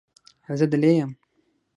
[0.59, 1.11] زه دلې یم.